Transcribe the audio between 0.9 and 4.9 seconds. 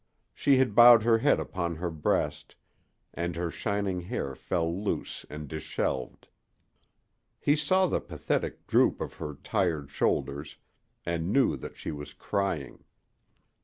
her head upon her breast, and her shining hair fell